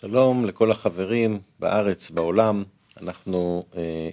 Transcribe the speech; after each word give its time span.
שלום 0.00 0.44
לכל 0.44 0.70
החברים 0.70 1.38
בארץ, 1.60 2.10
בעולם. 2.10 2.62
אנחנו, 3.02 3.64
אה, 3.76 4.10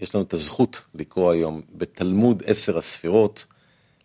יש 0.00 0.14
לנו 0.14 0.24
את 0.24 0.34
הזכות 0.34 0.84
לקרוא 0.94 1.32
היום 1.32 1.60
בתלמוד 1.74 2.42
עשר 2.46 2.78
הספירות, 2.78 3.46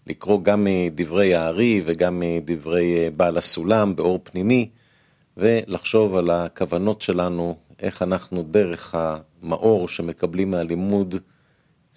לקרוא 0.08 0.44
גם 0.44 0.64
מדברי 0.64 1.36
הארי 1.36 1.82
וגם 1.86 2.20
מדברי 2.20 2.98
אה, 2.98 3.10
בעל 3.12 3.38
הסולם 3.38 3.96
באור 3.96 4.20
פנימי, 4.24 4.70
ולחשוב 5.38 6.16
על 6.16 6.30
הכוונות 6.30 7.02
שלנו, 7.02 7.56
איך 7.80 8.02
אנחנו 8.02 8.44
דרך 8.44 8.96
המאור 8.96 9.88
שמקבלים 9.88 10.52
מהלימוד, 10.52 11.16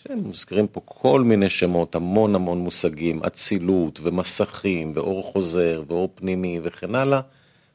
שמוזכרים 0.03 0.66
פה 0.66 0.80
כל 0.85 1.21
מיני 1.21 1.50
שמות, 1.50 1.95
המון 1.95 2.35
המון 2.35 2.59
מושגים, 2.59 3.23
אצילות 3.23 3.98
ומסכים 4.03 4.93
ואור 4.95 5.23
חוזר 5.23 5.82
ואור 5.89 6.09
פנימי 6.14 6.61
וכן 6.62 6.95
הלאה. 6.95 7.21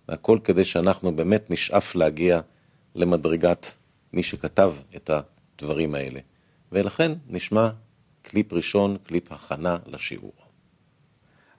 והכל 0.09 0.37
כדי 0.43 0.65
שאנחנו 0.65 1.15
באמת 1.15 1.51
נשאף 1.51 1.95
להגיע 1.95 2.41
למדרגת 2.95 3.73
מי 4.13 4.23
שכתב 4.23 4.73
את 4.95 5.09
הדברים 5.09 5.95
האלה. 5.95 6.19
ולכן 6.71 7.11
נשמע 7.29 7.69
קליפ 8.21 8.53
ראשון, 8.53 8.97
קליפ 9.07 9.31
הכנה 9.31 9.77
לשיעור. 9.87 10.33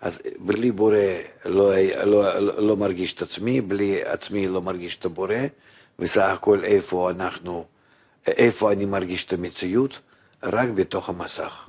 אז 0.01 0.21
בלי 0.39 0.73
בורא 0.73 0.97
לא, 1.45 1.77
לא, 2.05 2.39
לא, 2.39 2.67
לא 2.67 2.77
מרגיש 2.77 3.15
את 3.15 3.23
עצמי, 3.23 3.61
בלי 3.61 4.05
עצמי 4.05 4.49
לא 4.49 4.63
מרגיש 4.63 4.97
את 4.97 5.05
הבורא, 5.05 5.37
וסך 5.99 6.23
הכל 6.23 6.65
איפה 6.65 7.11
אנחנו, 7.11 7.65
איפה 8.27 8.73
אני 8.73 8.85
מרגיש 8.85 9.25
את 9.25 9.33
המציאות? 9.33 9.99
רק 10.43 10.69
בתוך 10.69 11.09
המסך. 11.09 11.69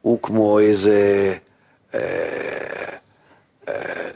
הוא 0.00 0.22
כמו 0.22 0.60
איזה... 0.60 1.36
אה, 1.94 2.96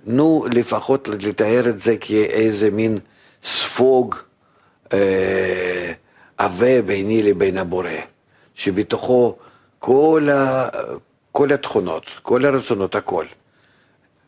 נו, 0.06 0.46
לפחות 0.52 1.08
לתאר 1.08 1.68
את 1.68 1.80
זה 1.80 1.96
כאיזה 2.00 2.70
מין 2.70 2.98
ספוג 3.44 4.14
אה, 4.92 5.92
עבה 6.38 6.82
ביני 6.82 7.22
לבין 7.22 7.58
הבורא, 7.58 7.90
שבתוכו 8.54 9.36
כל, 9.78 10.28
ה, 10.32 10.68
כל 11.32 11.52
התכונות, 11.52 12.06
כל 12.22 12.44
הרצונות, 12.44 12.94
הכל. 12.94 13.24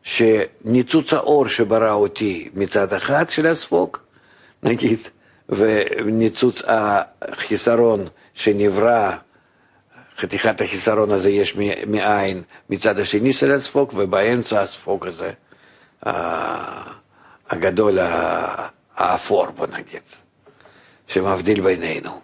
שניצוץ 0.02 1.12
האור 1.12 1.48
שברא 1.48 1.92
אותי 1.92 2.48
מצד 2.54 2.92
אחד 2.92 3.30
של 3.30 3.46
הספוג, 3.46 3.96
נגיד, 4.62 4.98
וניצוץ 5.48 6.62
החיסרון 6.66 8.00
שנברא 8.34 9.12
חתיכת 10.18 10.60
החיסרון 10.60 11.10
הזה 11.10 11.30
יש 11.30 11.56
מאין 11.86 12.42
מצד 12.70 12.98
השני 12.98 13.32
של 13.32 13.52
הספוג, 13.52 13.92
ובאמצע 13.96 14.60
הספוג 14.60 15.06
הזה, 15.06 15.32
הגדול, 17.50 17.98
האפור, 18.96 19.46
בוא 19.46 19.66
נגיד, 19.66 20.02
שמבדיל 21.06 21.60
בינינו. 21.60 22.20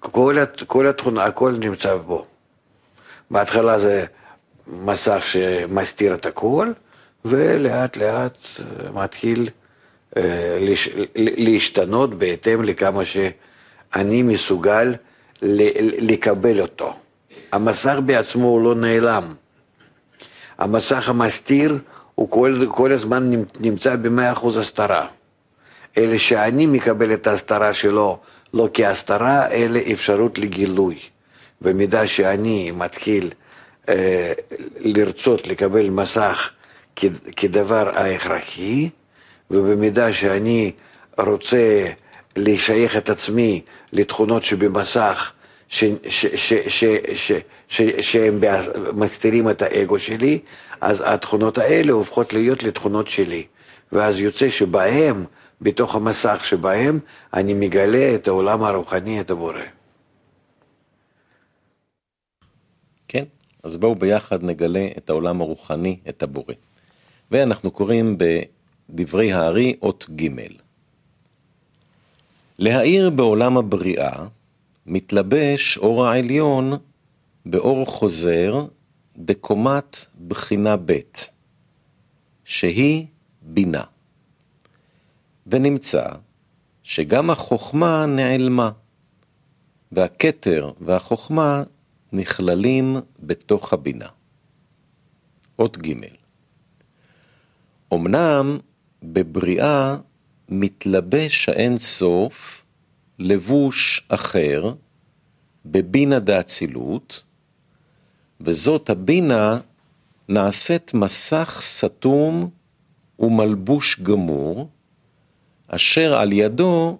כל, 0.00 0.36
כל 0.66 0.86
התכונה, 0.86 1.24
הכל 1.24 1.52
נמצא 1.58 1.96
בו. 1.96 2.26
בהתחלה 3.30 3.78
זה 3.78 4.04
מסך 4.66 5.22
שמסתיר 5.24 6.14
את 6.14 6.26
הכל, 6.26 6.72
ולאט 7.24 7.96
לאט 7.96 8.38
מתחיל 8.94 9.48
אה, 10.16 10.58
להשתנות 11.16 12.14
בהתאם 12.14 12.62
לכמה 12.62 13.04
שאני 13.04 14.22
מסוגל 14.22 14.94
לקבל 15.42 16.60
אותו. 16.60 16.94
המסך 17.52 17.96
בעצמו 18.06 18.46
הוא 18.46 18.62
לא 18.62 18.74
נעלם. 18.74 19.22
המסך 20.58 21.08
המסתיר 21.08 21.78
הוא 22.14 22.30
כל, 22.30 22.66
כל 22.70 22.92
הזמן 22.92 23.30
נמצא 23.60 23.96
במאה 23.96 24.32
אחוז 24.32 24.56
הסתרה. 24.56 25.06
אלא 25.98 26.18
שאני 26.18 26.66
מקבל 26.66 27.14
את 27.14 27.26
ההסתרה 27.26 27.72
שלו 27.72 28.18
לא 28.54 28.68
כהסתרה, 28.74 29.48
אלא 29.50 29.80
אפשרות 29.92 30.38
לגילוי. 30.38 30.98
במידה 31.60 32.06
שאני 32.06 32.70
מתחיל 32.70 33.30
אה, 33.88 34.32
לרצות 34.78 35.46
לקבל 35.46 35.90
מסך 35.90 36.50
כדבר 37.36 37.98
ההכרחי, 37.98 38.88
ובמידה 39.50 40.12
שאני 40.12 40.72
רוצה 41.18 41.86
לשייך 42.36 42.96
את 42.96 43.08
עצמי 43.08 43.62
לתכונות 43.92 44.44
שבמסך 44.44 45.32
שהם 47.68 48.40
מסתירים 48.92 49.50
את 49.50 49.62
האגו 49.62 49.98
שלי, 49.98 50.38
אז 50.80 51.02
התכונות 51.06 51.58
האלה 51.58 51.92
הופכות 51.92 52.32
להיות 52.32 52.62
לתכונות 52.62 53.08
שלי. 53.08 53.46
ואז 53.92 54.20
יוצא 54.20 54.50
שבהם, 54.50 55.24
בתוך 55.60 55.94
המסך 55.94 56.40
שבהם, 56.44 56.98
אני 57.34 57.54
מגלה 57.54 58.14
את 58.14 58.28
העולם 58.28 58.64
הרוחני, 58.64 59.20
את 59.20 59.30
הבורא. 59.30 59.60
כן, 63.08 63.24
אז 63.62 63.76
בואו 63.76 63.94
ביחד 63.94 64.44
נגלה 64.44 64.88
את 64.98 65.10
העולם 65.10 65.40
הרוחני, 65.40 65.98
את 66.08 66.22
הבורא. 66.22 66.54
ואנחנו 67.30 67.70
קוראים 67.70 68.18
בדברי 68.18 69.32
הארי 69.32 69.76
אות 69.82 70.06
ג' 70.16 70.28
להאיר 72.64 73.10
בעולם 73.10 73.58
הבריאה 73.58 74.26
מתלבש 74.86 75.78
אור 75.78 76.06
העליון 76.06 76.72
באור 77.46 77.86
חוזר 77.86 78.66
בקומת 79.16 79.96
בחינה 80.28 80.76
ב', 80.76 81.00
שהיא 82.44 83.06
בינה. 83.42 83.82
ונמצא 85.46 86.06
שגם 86.82 87.30
החוכמה 87.30 88.06
נעלמה, 88.06 88.70
והכתר 89.92 90.72
והחוכמה 90.80 91.62
נכללים 92.12 92.96
בתוך 93.18 93.72
הבינה. 93.72 94.08
אות 95.58 95.78
ג' 95.78 95.92
אמנם 97.92 98.58
בבריאה 99.02 99.96
מתלבש 100.52 101.48
האין 101.48 101.78
סוף 101.78 102.64
לבוש 103.18 104.04
אחר 104.08 104.74
בבינה 105.64 106.18
דאצילות, 106.18 107.22
וזאת 108.40 108.90
הבינה 108.90 109.58
נעשית 110.28 110.94
מסך 110.94 111.58
סתום 111.62 112.50
ומלבוש 113.18 114.00
גמור, 114.00 114.68
אשר 115.68 116.14
על 116.14 116.32
ידו 116.32 116.98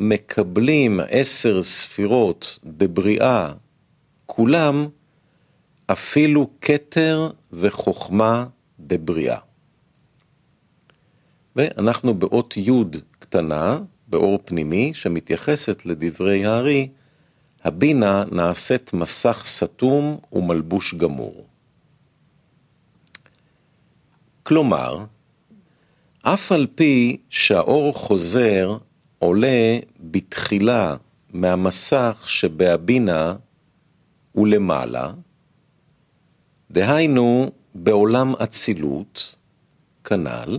מקבלים 0.00 1.00
עשר 1.08 1.62
ספירות 1.62 2.58
בבריאה, 2.64 3.52
כולם 4.26 4.88
אפילו 5.86 6.50
כתר 6.60 7.30
וחוכמה 7.52 8.46
בבריאה. 8.78 9.51
ואנחנו 11.56 12.14
באות 12.14 12.56
י' 12.56 12.70
קטנה, 13.18 13.78
באור 14.08 14.38
פנימי, 14.44 14.94
שמתייחסת 14.94 15.86
לדברי 15.86 16.46
הארי, 16.46 16.88
הבינה 17.64 18.24
נעשית 18.32 18.92
מסך 18.92 19.42
סתום 19.46 20.18
ומלבוש 20.32 20.94
גמור. 20.94 21.46
כלומר, 24.42 25.04
אף 26.22 26.52
על 26.52 26.66
פי 26.74 27.16
שהאור 27.28 27.94
חוזר 27.94 28.76
עולה 29.18 29.78
בתחילה 30.00 30.96
מהמסך 31.32 32.24
שבהבינה 32.26 33.34
ולמעלה, 34.34 35.12
דהיינו 36.70 37.50
בעולם 37.74 38.34
אצילות, 38.34 39.36
כנ"ל, 40.04 40.58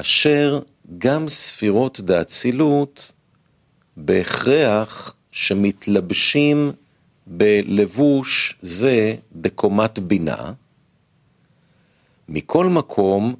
אשר 0.00 0.60
גם 0.98 1.28
ספירות 1.28 2.00
דאצילות 2.00 3.12
בהכרח 3.96 5.14
שמתלבשים 5.32 6.72
בלבוש 7.26 8.56
זה 8.62 9.14
בקומת 9.32 9.98
בינה. 9.98 10.52
מכל 12.28 12.66
מקום, 12.66 13.34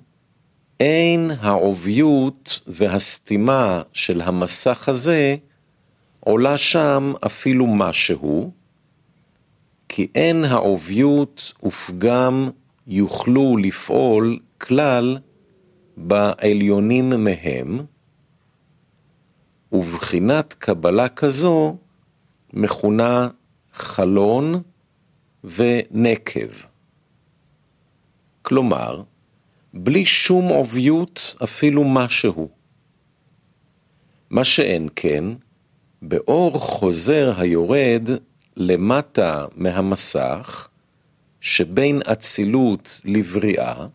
אין 0.80 1.30
העוביות 1.40 2.60
והסתימה 2.66 3.82
של 3.92 4.20
המסך 4.20 4.88
הזה 4.88 5.36
עולה 6.20 6.58
שם 6.58 7.12
אפילו 7.26 7.66
משהו, 7.66 8.50
כי 9.88 10.06
אין 10.14 10.44
העוביות 10.44 11.52
ופגם 11.62 12.50
יוכלו 12.86 13.56
לפעול 13.56 14.38
כלל 14.58 15.18
בעליונים 16.00 17.24
מהם, 17.24 17.80
ובחינת 19.72 20.52
קבלה 20.58 21.08
כזו 21.08 21.76
מכונה 22.52 23.28
חלון 23.72 24.62
ונקב. 25.44 26.48
כלומר, 28.42 29.02
בלי 29.74 30.06
שום 30.06 30.48
עוביות 30.48 31.34
אפילו 31.44 31.84
משהו. 31.84 32.48
מה 34.30 34.44
שאין 34.44 34.88
כן, 34.96 35.24
באור 36.02 36.58
חוזר 36.58 37.32
היורד 37.36 38.08
למטה 38.56 39.46
מהמסך, 39.56 40.68
שבין 41.40 42.00
אצילות 42.12 43.00
לבריאה, 43.04 43.86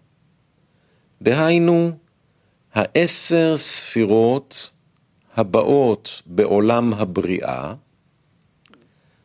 דהיינו, 1.21 1.91
העשר 2.73 3.57
ספירות 3.57 4.71
הבאות 5.35 6.21
בעולם 6.25 6.93
הבריאה, 6.93 7.73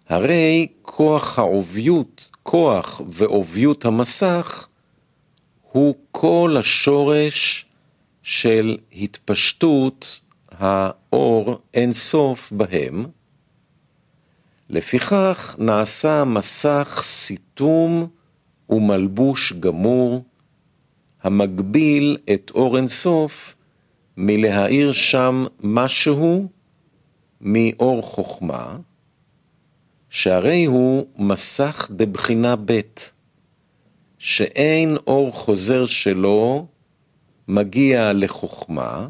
הרי 0.08 0.66
כוח 0.82 1.38
העוביות, 1.38 2.30
כוח 2.42 3.00
ועוביות 3.08 3.84
המסך, 3.84 4.66
הוא 5.72 5.94
כל 6.12 6.56
השורש 6.58 7.66
של 8.22 8.76
התפשטות 8.92 10.20
האור 10.50 11.58
אינסוף 11.74 12.52
בהם. 12.52 13.06
לפיכך 14.70 15.56
נעשה 15.58 16.24
מסך 16.24 17.00
סיתום 17.02 18.08
ומלבוש 18.70 19.52
גמור, 19.52 20.24
המגביל 21.22 22.16
את 22.34 22.50
אור 22.54 22.76
אינסוף 22.76 23.56
מלהאיר 24.16 24.92
שם 24.92 25.44
משהו 25.62 26.48
מאור 27.40 28.02
חוכמה, 28.02 28.76
שהרי 30.10 30.64
הוא 30.64 31.06
מסך 31.16 31.90
דבחינה 31.90 32.56
ב', 32.56 32.80
שאין 34.18 34.96
אור 35.06 35.32
חוזר 35.32 35.84
שלו 35.84 36.66
מגיע 37.48 38.12
לחוכמה, 38.12 39.08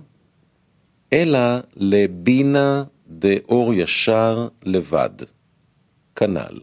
אלא 1.12 1.38
לבינה 1.76 2.84
דאור 3.08 3.74
ישר 3.74 4.48
לבד, 4.62 5.10
כנ"ל. 6.16 6.60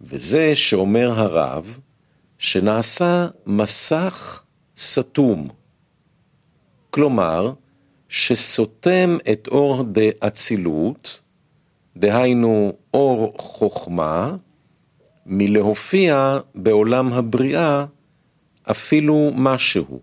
וזה 0.00 0.56
שאומר 0.56 1.10
הרב, 1.10 1.78
שנעשה 2.40 3.28
מסך 3.46 4.42
סתום, 4.78 5.48
כלומר, 6.90 7.52
שסותם 8.08 9.16
את 9.32 9.48
אור 9.48 9.84
דאצילות, 9.84 11.20
דהיינו 11.96 12.72
אור 12.94 13.34
חוכמה, 13.38 14.36
מלהופיע 15.26 16.38
בעולם 16.54 17.12
הבריאה 17.12 17.86
אפילו 18.70 19.30
משהו. 19.34 20.00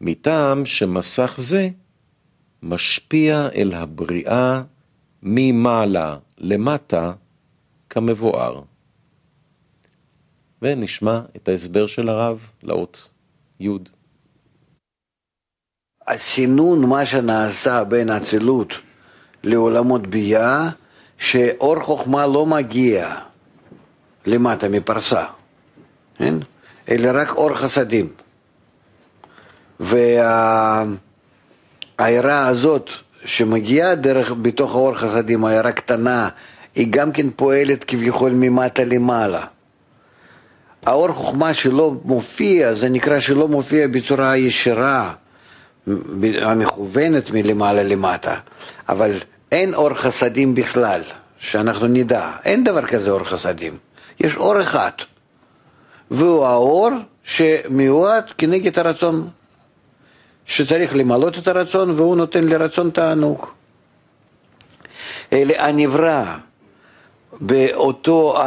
מטעם 0.00 0.66
שמסך 0.66 1.34
זה 1.36 1.68
משפיע 2.62 3.48
אל 3.54 3.72
הבריאה 3.72 4.62
ממעלה 5.22 6.16
למטה 6.38 7.12
כמבואר. 7.90 8.62
ונשמע 10.62 11.20
את 11.36 11.48
ההסבר 11.48 11.86
של 11.86 12.08
הרב 12.08 12.50
לאות 12.62 13.08
י'. 13.60 13.68
הסינון, 16.06 16.86
מה 16.86 17.04
שנעשה 17.04 17.84
בין 17.84 18.10
אצילות 18.10 18.74
לעולמות 19.42 20.06
ביאה, 20.06 20.68
שאור 21.18 21.80
חוכמה 21.80 22.26
לא 22.26 22.46
מגיע 22.46 23.14
למטה 24.26 24.68
מפרסה, 24.68 25.24
כן? 26.16 26.34
אלא 26.88 27.10
רק 27.14 27.30
אור 27.30 27.54
חסדים. 27.54 28.08
והעיירה 29.80 30.96
הזאת 32.46 32.90
שמגיעה 33.24 33.94
דרך, 33.94 34.32
בתוך 34.42 34.74
האור 34.74 34.94
חסדים, 34.94 35.44
עיירה 35.44 35.72
קטנה, 35.72 36.28
היא 36.74 36.86
גם 36.90 37.12
כן 37.12 37.26
פועלת 37.36 37.84
כביכול 37.84 38.32
ממטה 38.34 38.84
למעלה. 38.84 39.44
האור 40.88 41.12
חוכמה 41.12 41.54
שלא 41.54 41.94
מופיע, 42.04 42.74
זה 42.74 42.88
נקרא 42.88 43.20
שלא 43.20 43.48
מופיע 43.48 43.88
בצורה 43.88 44.36
ישירה, 44.36 45.12
המכוונת 46.40 47.30
מלמעלה 47.30 47.82
למטה, 47.82 48.34
אבל 48.88 49.10
אין 49.52 49.74
אור 49.74 49.94
חסדים 49.94 50.54
בכלל, 50.54 51.00
שאנחנו 51.38 51.86
נדע, 51.86 52.30
אין 52.44 52.64
דבר 52.64 52.86
כזה 52.86 53.10
אור 53.10 53.24
חסדים, 53.24 53.78
יש 54.20 54.36
אור 54.36 54.62
אחד, 54.62 54.90
והוא 56.10 56.46
האור 56.46 56.90
שמיועד 57.22 58.30
כנגד 58.38 58.78
הרצון, 58.78 59.28
שצריך 60.46 60.96
למלות 60.96 61.38
את 61.38 61.48
הרצון 61.48 61.90
והוא 61.90 62.16
נותן 62.16 62.44
לרצון 62.44 62.90
תענוג. 62.90 63.46
אלה 65.32 65.66
הנברא 65.66 66.24
באותו 67.40 68.42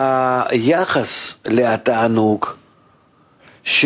היחס 0.49 1.35
לתענוג, 1.47 2.45
ש... 3.63 3.85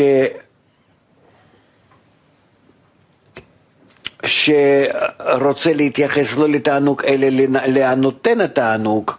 שרוצה 4.25 5.73
להתייחס 5.73 6.37
לא 6.37 6.49
לתענוג 6.49 7.01
אלא 7.05 7.27
לנותן 7.67 8.41
התענוג, 8.41 9.11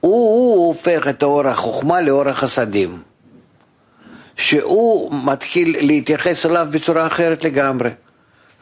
הוא, 0.00 0.10
הוא 0.10 0.66
הופך 0.66 1.08
את 1.08 1.22
אור 1.22 1.48
החוכמה 1.48 2.00
לאור 2.00 2.28
החסדים, 2.28 3.02
שהוא 4.36 5.12
מתחיל 5.24 5.76
להתייחס 5.86 6.46
אליו 6.46 6.68
בצורה 6.70 7.06
אחרת 7.06 7.44
לגמרי. 7.44 7.90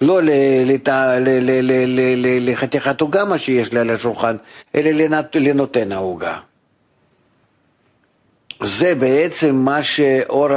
לא 0.00 0.20
לחתיכת 2.40 3.00
עוגה 3.00 3.24
מה 3.24 3.38
שיש 3.38 3.72
לי 3.72 3.80
על 3.80 3.90
השולחן, 3.90 4.36
אלא 4.74 5.16
לנותן 5.34 5.92
העוגה. 5.92 6.38
זה 8.62 8.94
בעצם 8.94 9.54
מה 9.54 9.82
שאור 9.82 10.48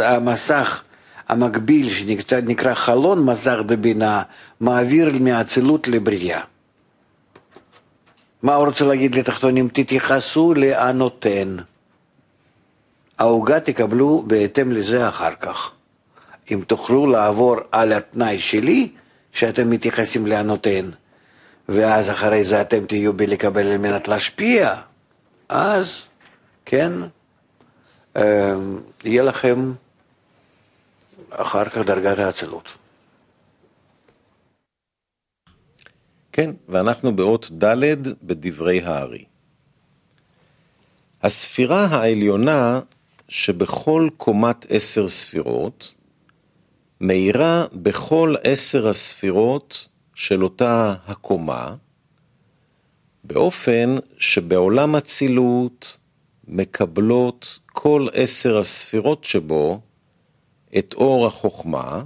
המסך 0.00 0.82
המקביל 1.28 1.90
שנקרא 1.90 2.74
חלון 2.74 3.24
מסך 3.24 3.56
דבינה 3.66 4.22
מעביר 4.60 5.12
מאצילות 5.20 5.88
לבריאה. 5.88 6.40
מה 8.42 8.54
הוא 8.54 8.66
רוצה 8.66 8.84
להגיד 8.84 9.14
לתחתונים? 9.14 9.68
תתייחסו 9.68 10.54
לנותן. 10.56 11.56
העוגה 13.18 13.60
תקבלו 13.60 14.24
בהתאם 14.26 14.72
לזה 14.72 15.08
אחר 15.08 15.34
כך. 15.40 15.72
אם 16.50 16.62
תוכלו 16.66 17.06
לעבור 17.06 17.56
על 17.72 17.92
התנאי 17.92 18.38
שלי, 18.38 18.92
שאתם 19.32 19.70
מתייחסים 19.70 20.26
לנותן, 20.26 20.90
ואז 21.68 22.10
אחרי 22.10 22.44
זה 22.44 22.60
אתם 22.60 22.86
תהיו 22.86 23.12
בלקבל 23.12 23.66
על 23.66 23.78
מנת 23.78 24.08
להשפיע, 24.08 24.74
אז, 25.48 26.02
כן, 26.64 26.92
אה, 28.16 28.54
יהיה 29.04 29.22
לכם 29.22 29.72
אחר 31.30 31.68
כך 31.68 31.78
דרגת 31.78 32.18
האצילות. 32.18 32.76
כן, 36.32 36.50
ואנחנו 36.68 37.16
באות 37.16 37.50
ד' 37.64 38.08
בדברי 38.22 38.80
הארי. 38.80 39.24
הספירה 41.22 41.84
העליונה 41.84 42.80
שבכל 43.28 44.08
קומת 44.16 44.66
עשר 44.68 45.08
ספירות, 45.08 45.94
מאירה 47.02 47.64
בכל 47.72 48.34
עשר 48.44 48.88
הספירות 48.88 49.88
של 50.14 50.44
אותה 50.44 50.94
הקומה, 51.06 51.74
באופן 53.24 53.94
שבעולם 54.18 54.96
אצילות 54.96 55.96
מקבלות 56.48 57.58
כל 57.66 58.06
עשר 58.12 58.58
הספירות 58.58 59.24
שבו 59.24 59.80
את 60.78 60.94
אור 60.94 61.26
החוכמה, 61.26 62.02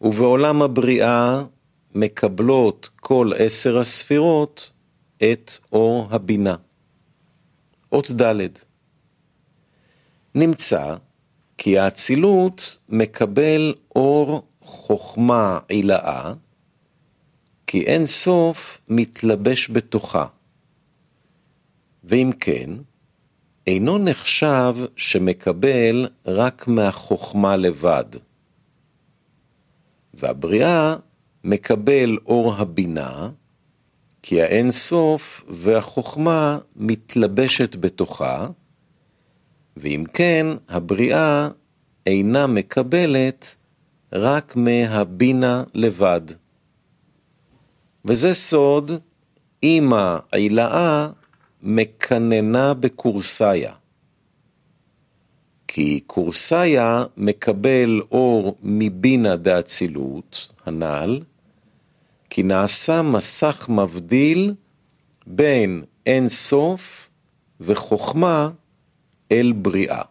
ובעולם 0.00 0.62
הבריאה 0.62 1.42
מקבלות 1.94 2.90
כל 3.00 3.30
עשר 3.38 3.78
הספירות 3.78 4.72
את 5.16 5.52
אור 5.72 6.08
הבינה. 6.10 6.56
אות 7.92 8.10
ד' 8.10 8.48
נמצא 10.34 10.96
כי 11.58 11.78
האצילות 11.78 12.78
מקבל 12.88 13.74
אור 13.96 14.42
חוכמה 14.62 15.58
עילאה, 15.68 16.32
כי 17.66 17.80
אין 17.82 18.06
סוף 18.06 18.80
מתלבש 18.88 19.70
בתוכה. 19.70 20.26
ואם 22.04 22.30
כן, 22.40 22.70
אינו 23.66 23.98
נחשב 23.98 24.76
שמקבל 24.96 26.08
רק 26.26 26.68
מהחוכמה 26.68 27.56
לבד. 27.56 28.04
והבריאה 30.14 30.96
מקבל 31.44 32.18
אור 32.26 32.54
הבינה, 32.54 33.30
כי 34.22 34.42
האין 34.42 34.70
סוף 34.70 35.44
והחוכמה 35.48 36.58
מתלבשת 36.76 37.76
בתוכה, 37.76 38.48
ואם 39.80 40.04
כן, 40.12 40.46
הבריאה 40.68 41.48
אינה 42.06 42.46
מקבלת 42.46 43.56
רק 44.12 44.56
מהבינה 44.56 45.62
לבד. 45.74 46.20
וזה 48.04 48.34
סוד 48.34 48.92
אמא 49.62 50.18
עילאה 50.32 51.08
מקננה 51.62 52.74
בקורסאיה. 52.74 53.72
כי 55.68 56.00
קורסאיה 56.06 57.04
מקבל 57.16 58.00
אור 58.10 58.56
מבינה 58.62 59.36
דאצילות, 59.36 60.52
הנ"ל, 60.66 61.20
כי 62.30 62.42
נעשה 62.42 63.02
מסך 63.02 63.68
מבדיל 63.68 64.54
בין 65.26 65.84
אין 66.06 66.28
סוף 66.28 67.10
וחוכמה 67.60 68.50
אל 69.32 69.52
בריאה. 69.56 70.02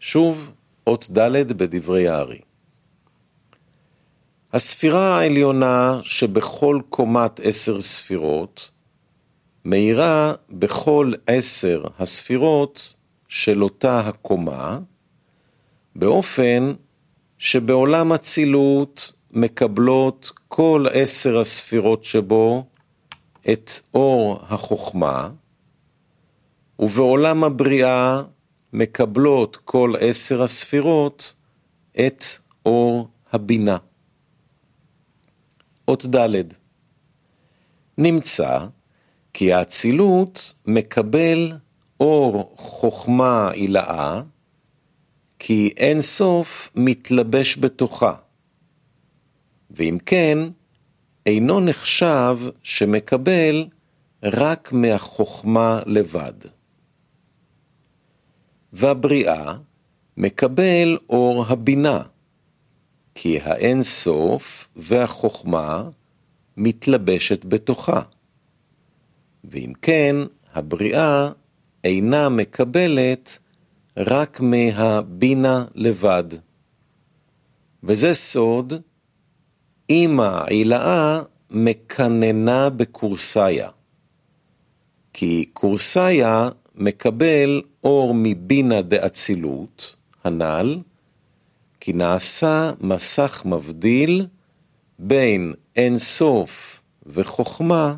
שוב, 0.00 0.52
אות 0.86 1.10
ד' 1.10 1.52
בדברי 1.52 2.08
הארי. 2.08 2.40
הספירה 4.52 5.18
העליונה 5.18 6.00
שבכל 6.02 6.80
קומת 6.88 7.40
עשר 7.40 7.80
ספירות, 7.80 8.70
מאירה 9.64 10.32
בכל 10.50 11.12
עשר 11.26 11.84
הספירות 11.98 12.94
של 13.28 13.62
אותה 13.62 14.00
הקומה, 14.00 14.78
באופן 15.96 16.72
שבעולם 17.38 18.12
אצילות 18.12 19.12
מקבלות 19.30 20.32
כל 20.48 20.86
עשר 20.92 21.38
הספירות 21.38 22.04
שבו 22.04 22.64
את 23.52 23.70
אור 23.94 24.40
החוכמה, 24.48 25.30
ובעולם 26.80 27.44
הבריאה 27.44 28.22
מקבלות 28.72 29.56
כל 29.56 29.94
עשר 30.00 30.42
הספירות 30.42 31.34
את 32.06 32.24
אור 32.66 33.08
הבינה. 33.32 33.76
אות 35.88 36.06
ד' 36.06 36.42
נמצא 37.98 38.66
כי 39.32 39.52
האצילות 39.52 40.54
מקבל 40.66 41.52
אור 42.00 42.54
חוכמה 42.56 43.50
עילאה, 43.50 44.22
כי 45.38 45.72
אין 45.76 46.00
סוף 46.00 46.70
מתלבש 46.74 47.58
בתוכה. 47.58 48.14
ואם 49.70 49.98
כן, 50.06 50.38
אינו 51.26 51.60
נחשב 51.60 52.38
שמקבל 52.62 53.66
רק 54.22 54.72
מהחוכמה 54.72 55.80
לבד. 55.86 56.59
והבריאה 58.72 59.54
מקבל 60.16 60.98
אור 61.08 61.44
הבינה, 61.48 62.02
כי 63.14 63.40
האין 63.40 63.82
סוף 63.82 64.68
והחוכמה 64.76 65.88
מתלבשת 66.56 67.44
בתוכה. 67.44 68.02
ואם 69.44 69.72
כן, 69.82 70.16
הבריאה 70.54 71.30
אינה 71.84 72.28
מקבלת 72.28 73.38
רק 73.96 74.40
מהבינה 74.40 75.64
לבד. 75.74 76.24
וזה 77.82 78.12
סוד, 78.12 78.72
אמא 79.90 80.44
עילאה 80.46 81.22
מקננה 81.50 82.70
בקורסאיה. 82.70 83.70
כי 85.12 85.44
קורסאיה 85.52 86.48
מקבל 86.74 87.62
אור 87.84 88.14
מבינה 88.14 88.82
דאצילות, 88.82 89.96
הנ"ל, 90.24 90.78
כי 91.80 91.92
נעשה 91.92 92.72
מסך 92.80 93.42
מבדיל 93.46 94.26
בין 94.98 95.54
אין 95.76 95.98
סוף 95.98 96.82
וחוכמה 97.06 97.96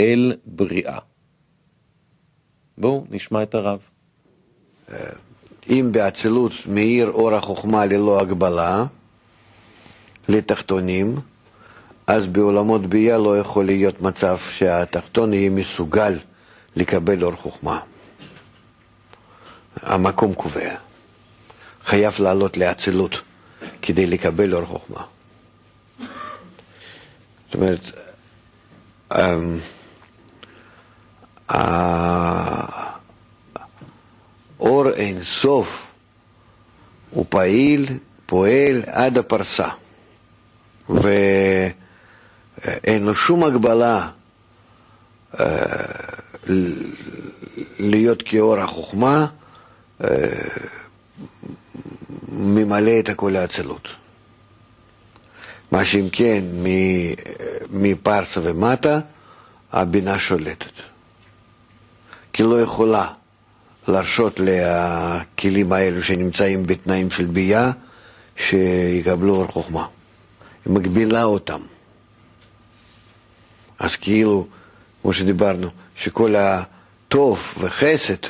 אל 0.00 0.32
בריאה. 0.46 0.98
בואו 2.78 3.04
נשמע 3.10 3.42
את 3.42 3.54
הרב. 3.54 3.78
אם 5.70 5.88
באצילות 5.92 6.52
מאיר 6.66 7.10
אור 7.10 7.34
החוכמה 7.34 7.86
ללא 7.86 8.20
הגבלה 8.20 8.84
לתחתונים, 10.28 11.16
אז 12.06 12.26
בעולמות 12.26 12.86
ביה 12.86 13.18
לא 13.18 13.38
יכול 13.38 13.66
להיות 13.66 14.00
מצב 14.00 14.38
שהתחתון 14.50 15.34
יהיה 15.34 15.50
מסוגל 15.50 16.18
לקבל 16.76 17.24
אור 17.24 17.36
חוכמה. 17.36 17.80
המקום 19.82 20.34
קובע. 20.34 20.74
חייב 21.84 22.14
לעלות 22.18 22.56
לאצילות 22.56 23.20
כדי 23.82 24.06
לקבל 24.06 24.54
אור 24.54 24.66
חוכמה. 24.66 25.02
זאת 27.46 27.54
אומרת, 27.54 27.80
אמ, 29.14 29.58
האור 34.58 34.90
אין 34.90 35.24
סוף 35.24 35.86
הוא 37.10 37.26
פעיל, 37.28 37.86
פועל 38.26 38.82
עד 38.86 39.18
הפרסה, 39.18 39.68
ואין 40.88 41.72
לו 43.06 43.14
שום 43.14 43.44
הגבלה 43.44 44.08
אה, 45.40 45.46
להיות 47.78 48.22
כאור 48.26 48.60
החוכמה, 48.60 49.26
ממלא 52.32 52.98
את 52.98 53.08
הכל 53.08 53.36
האצילות. 53.36 53.88
מה 55.72 55.84
שאם 55.84 56.08
כן, 56.12 56.44
מפרסה 57.70 58.40
ומטה, 58.42 59.00
הבינה 59.72 60.18
שולטת. 60.18 60.72
כי 62.32 62.42
לא 62.42 62.60
יכולה 62.62 63.06
להרשות 63.88 64.40
לכלים 64.40 65.72
האלו 65.72 66.02
שנמצאים 66.02 66.66
בתנאים 66.66 67.10
של 67.10 67.24
בייה, 67.24 67.70
שיקבלו 68.36 69.34
אור 69.34 69.46
חוכמה. 69.46 69.86
היא 70.64 70.72
מגבילה 70.72 71.24
אותם. 71.24 71.60
אז 73.78 73.96
כאילו, 73.96 74.46
כמו 75.02 75.12
שדיברנו, 75.12 75.68
שכל 75.96 76.34
הטוב 76.36 77.54
וחסד 77.58 78.26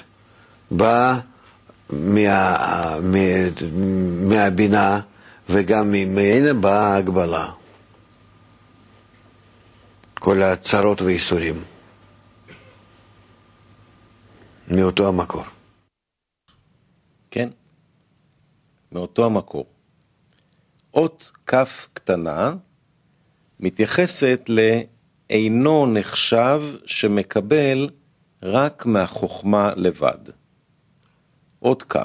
בא 0.70 1.18
מה, 1.90 2.98
מה, 3.02 3.18
מהבינה 4.28 5.00
וגם 5.48 5.92
ממנה 5.92 6.54
באה 6.54 6.94
ההגבלה. 6.94 7.50
כל 10.14 10.42
הצרות 10.42 11.02
והייסורים. 11.02 11.64
מאותו 14.68 15.08
המקור. 15.08 15.44
כן, 17.30 17.48
מאותו 18.92 19.26
המקור. 19.26 19.66
אות 20.94 21.32
כ' 21.46 21.54
קטנה 21.92 22.54
מתייחסת 23.60 24.48
לאינו 24.48 25.86
נחשב 25.86 26.62
שמקבל 26.86 27.88
רק 28.42 28.86
מהחוכמה 28.86 29.70
לבד. 29.76 30.18
אות 31.64 31.82
כ'. 31.88 31.96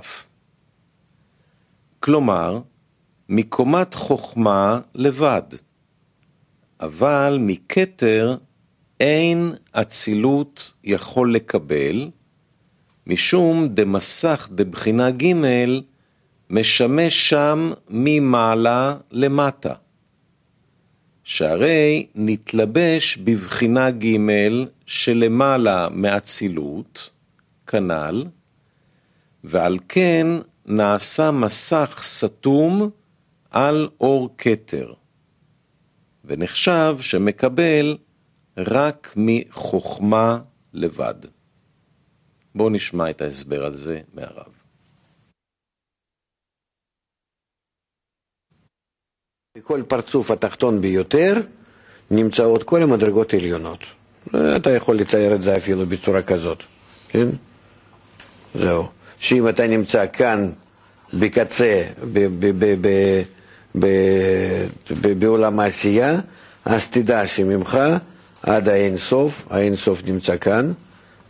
כלומר, 2.00 2.60
מקומת 3.30 3.94
חוכמה 3.94 4.80
לבד, 4.96 5.42
אבל 6.80 7.38
מכתר 7.42 8.38
אין 9.00 9.54
אצילות 9.72 10.74
יכול 10.84 11.34
לקבל, 11.34 12.10
משום 13.08 13.68
דמסך 13.68 14.50
דבחינה 14.52 15.12
ג' 15.12 15.34
משמש 16.50 17.30
שם 17.30 17.72
ממעלה 17.90 18.98
למטה. 19.12 19.74
שהרי 21.24 22.08
נתלבש 22.16 23.18
בבחינה 23.18 23.92
ג' 23.92 24.18
שלמעלה 24.86 25.88
מאצילות, 25.92 27.10
כנ"ל, 27.68 28.24
ועל 29.44 29.78
כן 29.90 30.28
נעשה 30.66 31.32
מסך 31.32 32.00
סתום 32.04 32.90
על 33.50 33.90
אור 34.02 34.30
כתר, 34.38 34.94
ונחשב 36.26 36.98
שמקבל 37.02 37.98
רק 38.58 39.14
מחוכמה 39.18 40.40
לבד. 40.74 41.16
בואו 42.56 42.70
נשמע 42.70 43.10
את 43.10 43.22
ההסבר 43.22 43.66
על 43.66 43.76
זה 43.76 44.02
מהרב. 44.14 44.60
כל 49.64 49.84
פרצוף 49.88 50.32
התחתון 50.32 50.82
ביותר 50.82 51.34
נמצאות 52.12 52.64
כל 52.64 52.84
המדרגות 52.84 53.34
העליונות. 53.34 53.80
אתה 54.56 54.70
יכול 54.70 54.98
לצייר 55.00 55.36
את 55.36 55.42
זה 55.42 55.58
אפילו 55.58 55.86
בצורה 55.86 56.22
כזאת, 56.22 56.64
כן? 57.08 57.28
זהו. 58.56 58.99
שאם 59.20 59.50
אתה 59.50 59.68
נמצא 59.68 60.06
כאן 60.14 60.50
בקצה, 61.14 61.84
בעולם 65.20 65.60
העשייה, 65.60 66.20
אז 66.66 66.88
תדע 66.88 67.28
שממך 67.28 67.78
עד 68.44 68.70
האין 68.70 68.98
סוף, 68.98 69.46
האין 69.50 69.76
סוף 69.76 70.04
נמצא 70.06 70.38
כאן, 70.38 70.72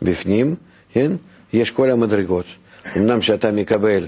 בפנים, 0.01 0.55
כן? 0.93 1.11
יש 1.53 1.71
כל 1.71 1.89
המדרגות. 1.91 2.45
אמנם 2.97 3.21
שאתה 3.21 3.51
מקבל 3.51 4.07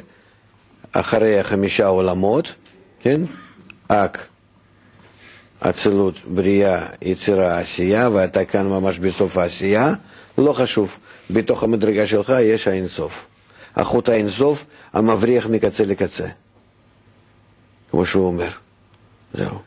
אחרי 0.91 1.39
החמישה 1.39 1.87
עולמות, 1.87 2.47
כן? 3.01 3.21
אק, 3.87 4.25
אצילות, 5.59 6.15
בריאה, 6.27 6.85
יצירה, 7.01 7.59
עשייה, 7.59 8.09
ואתה 8.13 8.45
כאן 8.45 8.67
ממש 8.67 8.99
בסוף 8.99 9.37
העשייה, 9.37 9.93
לא 10.37 10.53
חשוב. 10.53 10.97
בתוך 11.29 11.63
המדרגה 11.63 12.07
שלך 12.07 12.33
יש 12.41 12.67
האינסוף. 12.67 13.25
החוט 13.75 14.09
האינסוף 14.09 14.65
המבריח 14.93 15.45
מקצה 15.45 15.83
לקצה, 15.85 16.27
כמו 17.91 18.05
שהוא 18.05 18.27
אומר. 18.27 18.49
זהו. 19.33 19.59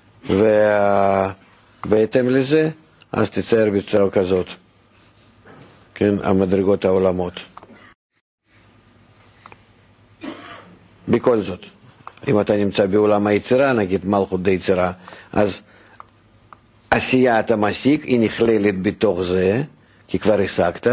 ובהתאם 1.87 2.31
לזה, 2.31 2.71
אז 3.13 3.31
תצייר 3.31 3.71
בצורה 3.71 4.11
כזאת, 4.11 4.47
כן, 5.95 6.15
המדרגות 6.23 6.85
העולמות. 6.85 7.33
בכל 11.09 11.43
זאת, 11.43 11.61
אם 12.29 12.41
אתה 12.41 12.57
נמצא 12.57 12.87
בעולם 12.87 13.27
היצירה, 13.27 13.73
נגיד 13.73 14.07
מלכות 14.07 14.43
די 14.43 14.51
יצירה, 14.51 14.93
אז 15.33 15.63
עשייה 16.91 17.41
אתה 17.41 17.57
מסיק, 17.57 18.05
היא 18.05 18.21
נכללת 18.21 18.83
בתוך 18.83 19.23
זה, 19.23 19.63
כי 20.09 20.19
כבר 20.19 20.41
השגת, 20.41 20.87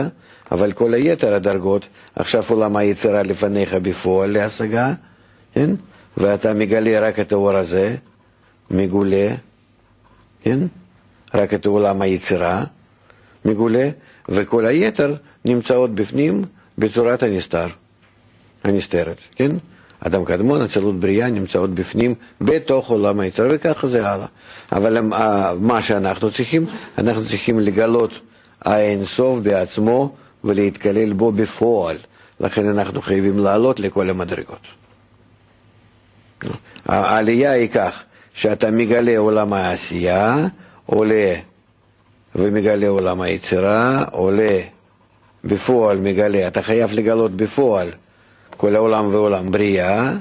אבל 0.51 0.71
כל 0.71 0.93
היתר 0.93 1.33
הדרגות, 1.33 1.85
עכשיו 2.15 2.43
עולם 2.49 2.75
היצירה 2.75 3.23
לפניך 3.23 3.73
בפועל 3.73 4.31
להשגה, 4.31 4.93
כן? 5.53 5.69
ואתה 6.17 6.53
מגלה 6.53 6.99
רק 7.07 7.19
את 7.19 7.31
האור 7.31 7.51
הזה, 7.55 7.95
מגולה, 8.71 9.27
כן? 10.43 10.59
רק 11.33 11.53
את 11.53 11.65
עולם 11.65 12.01
היצירה, 12.01 12.63
מגולה, 13.45 13.89
וכל 14.29 14.65
היתר 14.65 15.15
נמצאות 15.45 15.95
בפנים 15.95 16.45
בצורת 16.77 17.23
הנסתר, 17.23 17.67
הנסתרת, 18.63 19.17
כן? 19.35 19.51
אדם 19.99 20.25
קדמון, 20.25 20.61
אצילות 20.61 20.99
בריאה, 20.99 21.29
נמצאות 21.29 21.69
בפנים 21.73 22.15
בתוך 22.41 22.89
עולם 22.89 23.19
היצר, 23.19 23.47
וככה 23.51 23.87
זה 23.87 24.09
הלאה. 24.09 24.25
אבל 24.71 24.99
מה 25.59 25.81
שאנחנו 25.81 26.31
צריכים, 26.31 26.65
אנחנו 26.97 27.25
צריכים 27.25 27.59
לגלות 27.59 28.11
האינסוף 28.61 29.39
בעצמו 29.39 30.15
ולהתקלל 30.43 31.13
בו 31.13 31.31
בפועל. 31.31 31.97
לכן 32.39 32.67
אנחנו 32.67 33.01
חייבים 33.01 33.39
לעלות 33.39 33.79
לכל 33.79 34.09
המדרגות. 34.09 34.67
העלייה 36.85 37.51
היא 37.51 37.69
כך, 37.69 38.03
שאתה 38.33 38.71
מגלה 38.71 39.17
עולם 39.17 39.53
העשייה, 39.53 40.47
עולה 40.85 41.35
ומגלה 42.35 42.87
עולם 42.87 43.21
היצירה, 43.21 44.03
עולה 44.11 44.59
בפועל, 45.43 45.97
מגלה, 45.97 46.47
אתה 46.47 46.61
חייב 46.61 46.93
לגלות 46.93 47.31
בפועל 47.31 47.89
כל 48.61 48.75
העולם 48.75 49.07
ועולם 49.11 49.51
בריאה, 49.51 50.13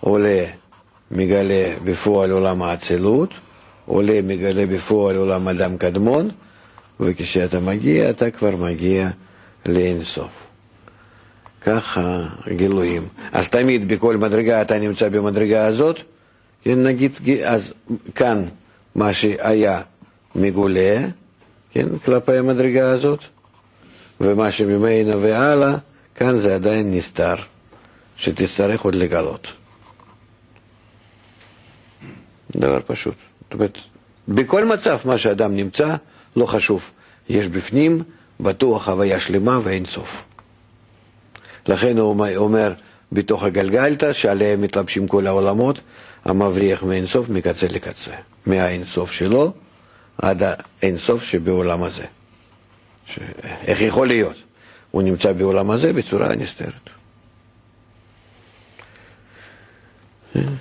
עולה, 0.00 0.44
מגלה 1.10 1.74
בפועל 1.84 2.30
עולם 2.30 2.62
האצילות, 2.62 3.30
עולה, 3.86 4.20
מגלה 4.22 4.66
בפועל 4.66 5.16
עולם 5.16 5.48
אדם 5.48 5.76
קדמון, 5.76 6.30
וכשאתה 7.00 7.60
מגיע, 7.60 8.10
אתה 8.10 8.30
כבר 8.30 8.56
מגיע 8.56 9.10
לאינסוף. 9.68 10.30
ככה 11.60 12.26
גילויים. 12.56 13.08
אז 13.32 13.48
תמיד 13.48 13.88
בכל 13.88 14.16
מדרגה 14.16 14.62
אתה 14.62 14.78
נמצא 14.78 15.08
במדרגה 15.08 15.66
הזאת, 15.66 16.00
כן, 16.62 16.82
נגיד, 16.82 17.12
אז 17.44 17.74
כאן 18.14 18.44
מה 18.94 19.12
שהיה 19.12 19.80
מגולה, 20.34 20.98
כן, 21.72 21.98
כלפי 21.98 22.36
המדרגה 22.36 22.90
הזאת, 22.90 23.24
ומה 24.20 24.52
שממנו 24.52 25.22
והלאה, 25.22 25.74
כאן 26.14 26.36
זה 26.36 26.54
עדיין 26.54 26.94
נסתר. 26.94 27.34
שתצטרך 28.18 28.80
עוד 28.80 28.94
לגלות. 28.94 29.48
דבר 32.56 32.78
פשוט. 32.86 33.14
זאת 33.42 33.54
אומרת, 33.54 33.78
בכל 34.28 34.64
מצב, 34.64 34.98
מה 35.04 35.18
שאדם 35.18 35.56
נמצא, 35.56 35.94
לא 36.36 36.46
חשוב. 36.46 36.90
יש 37.28 37.48
בפנים, 37.48 38.02
בטוח 38.40 38.88
הוויה 38.88 39.20
שלמה 39.20 39.60
ואין 39.62 39.84
סוף. 39.84 40.24
לכן 41.68 41.98
הוא 41.98 42.36
אומר, 42.36 42.72
בתוך 43.12 43.42
הגלגלתא, 43.42 44.12
שעליהם 44.12 44.60
מתלבשים 44.60 45.08
כל 45.08 45.26
העולמות, 45.26 45.80
המבריח 46.24 46.82
מאינסוף 46.82 47.28
מקצה 47.28 47.66
לקצה. 47.66 48.14
מהאינסוף 48.46 49.12
שלו 49.12 49.52
עד 50.18 50.42
האינסוף 50.82 51.24
שבעולם 51.24 51.82
הזה. 51.82 52.04
ש... 53.06 53.18
איך 53.66 53.80
יכול 53.80 54.08
להיות? 54.08 54.36
הוא 54.90 55.02
נמצא 55.02 55.32
בעולם 55.32 55.70
הזה 55.70 55.92
בצורה 55.92 56.34
נסתרת. 56.34 56.90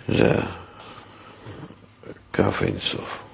זה 0.08 0.34
כף 2.34 2.64
אינסוף. 2.64 3.27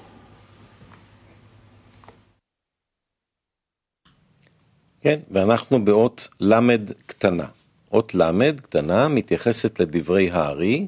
כן, 5.04 5.20
ואנחנו 5.32 5.86
באות 5.86 6.28
למד 6.40 6.82
קטנה. 7.06 7.46
אות 7.92 8.16
למד 8.16 8.60
קטנה 8.60 9.08
מתייחסת 9.08 9.80
לדברי 9.80 10.32
הארי, 10.32 10.88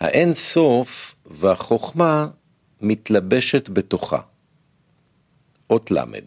האין 0.00 0.34
סוף 0.34 1.14
והחוכמה 1.26 2.28
מתלבשת 2.80 3.68
בתוכה. 3.68 4.20
אות 5.70 5.90
למד. 5.90 6.24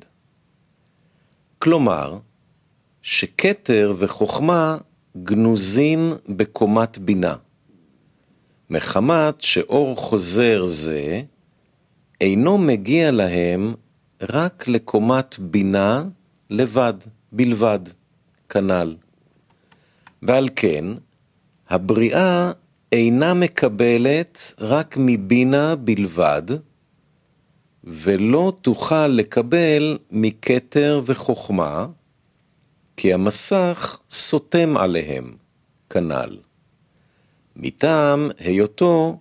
כלומר, 1.59 2.17
שכתר 3.01 3.93
וחוכמה 3.97 4.77
גנוזים 5.23 6.13
בקומת 6.29 6.97
בינה. 6.97 7.35
מחמת 8.69 9.41
שאור 9.41 9.95
חוזר 9.95 10.65
זה 10.65 11.21
אינו 12.21 12.57
מגיע 12.57 13.11
להם 13.11 13.73
רק 14.21 14.67
לקומת 14.67 15.39
בינה 15.39 16.03
לבד, 16.49 16.93
בלבד, 17.31 17.79
כנ"ל. 18.49 18.95
ועל 20.21 20.49
כן, 20.55 20.85
הבריאה 21.69 22.51
אינה 22.91 23.33
מקבלת 23.33 24.53
רק 24.59 24.95
מבינה 24.99 25.75
בלבד, 25.75 26.43
ולא 27.83 28.53
תוכל 28.61 29.07
לקבל 29.07 29.97
מכתר 30.11 31.01
וחוכמה, 31.05 31.87
כי 32.97 33.13
המסך 33.13 33.99
סותם 34.11 34.77
עליהם, 34.77 35.35
כנ"ל. 35.89 36.37
מטעם 37.55 38.29
היותו 38.39 39.19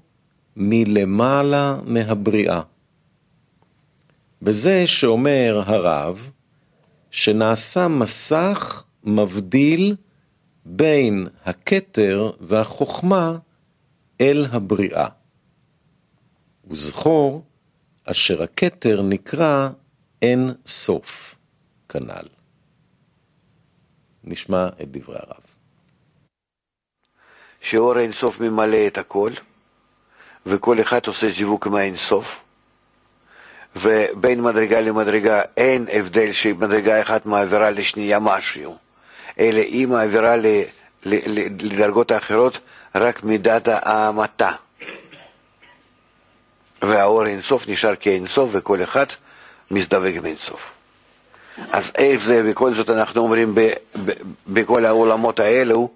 מלמעלה 0.57 1.79
מהבריאה. 1.85 2.61
בזה 4.43 4.87
שאומר 4.87 5.63
הרב, 5.67 6.31
שנעשה 7.15 7.89
מסך 7.89 8.85
מבדיל 9.05 9.97
בין 10.65 11.27
הכתר 11.45 12.31
והחוכמה 12.41 13.37
אל 14.21 14.47
הבריאה. 14.53 15.09
וזכור, 16.71 17.45
אשר 18.05 18.43
הכתר 18.43 19.03
נקרא 19.03 19.69
אין 20.23 20.51
סוף, 20.67 21.35
כנ"ל. 21.89 22.29
נשמע 24.25 24.69
את 24.69 24.91
דברי 24.91 25.17
הרב. 25.17 25.45
שאור 27.61 27.97
האינסוף 27.97 28.41
ממלא 28.41 28.87
את 28.87 28.99
הכל, 28.99 29.31
וכל 30.47 30.81
אחד 30.81 31.07
עושה 31.07 31.31
זיווג 31.31 31.69
מהאינסוף, 31.69 32.44
ובין 33.77 34.41
מדרגה 34.41 34.81
למדרגה 34.81 35.43
אין 35.57 35.87
הבדל 35.93 36.33
שמדרגה 36.33 37.03
אחת 37.03 37.27
מעבירה 37.27 37.71
לשנייה 37.71 38.19
משהו, 38.19 38.77
אלא 39.39 39.61
היא 39.61 39.89
מעבירה 39.89 40.35
לדרגות 41.07 42.11
האחרות 42.11 42.59
רק 42.95 43.23
מידת 43.23 43.69
ההמתה. 43.69 44.51
והאור 46.83 47.27
אינסוף 47.27 47.69
נשאר 47.69 47.95
כאינסוף 47.97 48.51
וכל 48.53 48.83
אחד 48.83 49.07
מזדווג 49.71 50.17
עם 50.17 50.27
אינסוף. 50.27 50.71
אז 51.73 51.93
איך 51.99 52.23
זה, 52.23 52.43
בכל 52.43 52.75
זאת 52.75 52.91
אנחנו 52.91 53.21
אומרים 53.21 53.55
בכל 54.47 54.85
העולמות 54.85 55.41
האלו, 55.41 55.89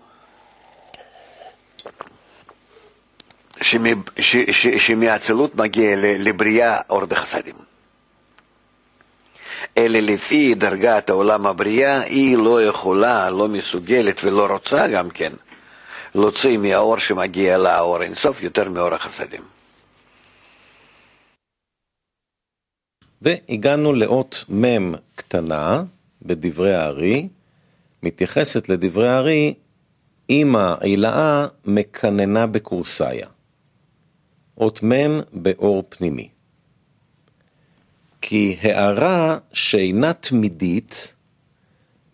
שמאצילות 4.79 5.55
מגיע 5.55 5.97
לבריאה 5.97 6.81
אור 6.91 7.07
דחסדים. 7.07 7.55
אלא 9.79 9.99
לפי 9.99 10.55
דרגת 10.55 11.11
העולם 11.11 11.47
הבריאה, 11.47 12.01
היא 12.01 12.37
לא 12.37 12.63
יכולה, 12.63 13.31
לא 13.31 13.49
מסוגלת 13.49 14.25
ולא 14.25 14.47
רוצה 14.47 14.89
גם 14.89 15.11
כן 15.11 15.33
להוציא 16.15 16.59
מהאור 16.59 16.99
שמגיע 16.99 17.59
לה, 17.59 17.77
האור 17.77 18.03
אינסוף, 18.03 18.43
יותר 18.43 18.69
מאור 18.69 18.95
החסדים. 18.95 19.43
והגענו 23.23 23.93
לאות 23.93 24.45
מ' 24.51 24.95
קטנה 25.15 25.83
בדברי 26.23 26.75
הארי, 26.75 27.29
מתייחסת 28.03 28.69
לדברי 28.69 29.09
הארי, 29.09 29.55
אמא 30.31 30.75
עילאה 30.81 31.47
מקננה 31.65 32.47
בקורסאיה. 32.47 33.27
אות 34.59 34.83
מ' 34.85 35.21
באור 35.33 35.85
פנימי. 35.89 36.29
כי 38.21 38.57
הערה 38.63 39.39
שאינה 39.53 40.13
תמידית 40.13 41.15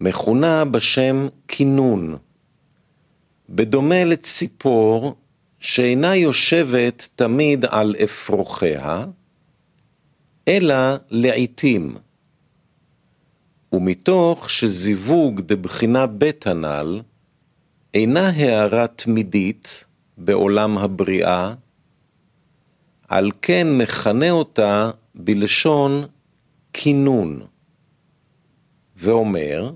מכונה 0.00 0.64
בשם 0.64 1.28
כינון, 1.48 2.16
בדומה 3.48 4.04
לציפור 4.04 5.14
שאינה 5.58 6.16
יושבת 6.16 7.08
תמיד 7.14 7.64
על 7.64 7.94
אפרוחיה, 8.04 9.04
אלא 10.48 10.76
לעתים. 11.10 11.96
ומתוך 13.72 14.50
שזיווג 14.50 15.40
דבחינה 15.40 16.06
בית 16.06 16.46
הנ"ל 16.46 17.00
אינה 17.94 18.28
הערה 18.28 18.86
תמידית 18.86 19.84
בעולם 20.18 20.78
הבריאה, 20.78 21.54
על 23.14 23.30
כן 23.42 23.66
מכנה 23.78 24.30
אותה 24.30 24.90
בלשון 25.14 26.06
כינון, 26.72 27.46
ואומר, 28.96 29.72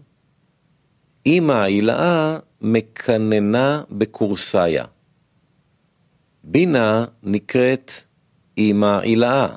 אמא 1.27 1.53
העילאה 1.53 2.39
מקננה 2.61 3.83
בקורסאיה. 3.91 4.85
בינה 6.45 7.05
נקראת 7.23 7.93
אמא 8.59 8.99
עילאה, 9.01 9.57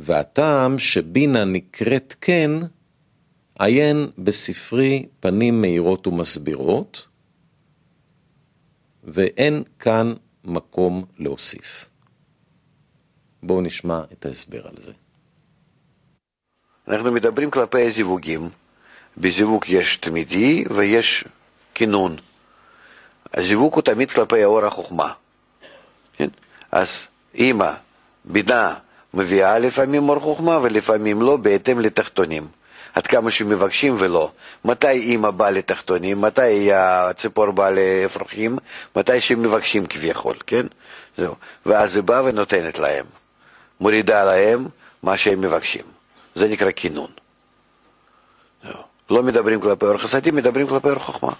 והטעם 0.00 0.78
שבינה 0.78 1.44
נקראת 1.44 2.14
כן, 2.20 2.50
עיין 3.58 4.06
בספרי 4.18 5.06
פנים 5.20 5.60
מהירות 5.60 6.06
ומסבירות, 6.06 7.08
ואין 9.04 9.62
כאן 9.78 10.12
מקום 10.44 11.04
להוסיף. 11.18 11.91
בואו 13.42 13.60
נשמע 13.60 14.00
את 14.12 14.26
ההסבר 14.26 14.66
על 14.68 14.74
זה. 14.76 14.92
אנחנו 16.88 17.12
מדברים 17.12 17.50
כלפי 17.50 17.86
הזיווגים. 17.86 18.50
בזיווג 19.18 19.64
יש 19.68 19.96
תמידי 19.96 20.64
ויש 20.70 21.24
כינון. 21.74 22.16
הזיווג 23.34 23.74
הוא 23.74 23.82
תמיד 23.82 24.10
כלפי 24.10 24.42
האור 24.42 24.64
החוכמה. 24.64 25.12
כן? 26.16 26.28
אז 26.72 27.06
אימא, 27.34 27.72
בינה, 28.24 28.74
מביאה 29.14 29.58
לפעמים 29.58 30.08
אור 30.08 30.20
חוכמה 30.20 30.58
ולפעמים 30.62 31.22
לא, 31.22 31.36
בהתאם 31.36 31.80
לתחתונים. 31.80 32.48
עד 32.94 33.06
כמה 33.06 33.30
שמבקשים 33.30 33.94
ולא. 33.98 34.30
מתי 34.64 34.90
אימא 34.90 35.30
באה 35.30 35.50
לתחתונים, 35.50 36.20
מתי 36.20 36.72
הציפור 36.72 37.50
באה 37.50 37.70
לאפרוחים, 37.70 38.58
מתי 38.96 39.20
שמבקשים 39.20 39.86
כביכול, 39.86 40.36
כן? 40.46 40.66
זהו. 41.18 41.34
ואז 41.66 41.96
היא 41.96 42.02
באה 42.02 42.24
ונותנת 42.24 42.78
להם. 42.78 43.04
מורידה 43.82 44.24
להם 44.24 44.68
מה 45.02 45.16
שהם 45.16 45.40
מבקשים. 45.40 45.84
זה 46.34 46.48
נקרא 46.48 46.70
כינון. 46.76 47.10
לא 49.10 49.22
מדברים 49.22 49.60
כלפי 49.60 49.86
אור 49.86 49.98
חסדים, 49.98 50.36
מדברים 50.36 50.66
כלפי 50.66 50.88
אור 50.88 50.98
חוכמה. 50.98 51.32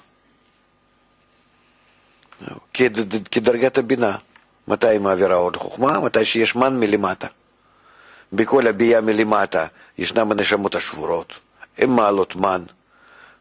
כדרגת 3.30 3.78
הבינה. 3.78 4.16
מתי 4.68 4.86
היא 4.86 5.00
מעבירה 5.00 5.34
עוד 5.34 5.56
חוכמה? 5.56 6.00
מתי 6.00 6.24
שיש 6.24 6.56
מן 6.56 6.80
מלמטה. 6.80 7.26
בכל 8.32 8.66
הביאה 8.66 9.00
מלמטה 9.00 9.66
ישנם 9.98 10.32
הנשמות 10.32 10.74
השבורות, 10.74 11.32
הן 11.78 11.90
מעלות 11.90 12.36
מן, 12.36 12.62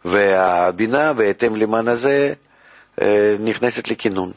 והבינה 0.06 1.14
בהתאם 1.14 1.56
למן 1.56 1.88
הזה 1.88 2.34
אה, 3.02 3.36
נכנסת 3.40 3.88
לכינון. 3.88 4.32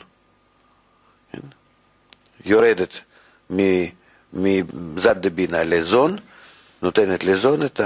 כן? 1.32 1.38
יורדת 2.44 2.92
מזד 4.34 5.26
דבינה 5.26 5.64
לזון, 5.64 6.16
נותנת 6.82 7.24
לזון 7.24 7.66
את 7.66 7.80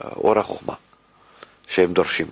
אור 0.00 0.38
החוכמה 0.38 0.74
שהם 1.68 1.92
דורשים. 1.92 2.26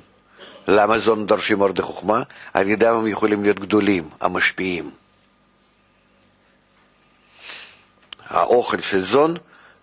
למה 0.68 0.98
זון 0.98 1.26
דורשים 1.26 1.60
אור 1.60 1.72
דחוכמה? 1.72 2.22
על 2.54 2.68
ידם 2.68 2.94
הם 2.94 3.06
יכולים 3.06 3.42
להיות 3.42 3.58
גדולים, 3.58 4.08
המשפיעים. 4.20 4.90
האוכל 8.26 8.80
של 8.80 9.04
זון 9.04 9.36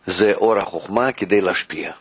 זה 0.08 0.34
אור 0.34 0.58
החוכמה 0.58 1.12
כדי 1.12 1.41
להשפיע. 1.41 1.91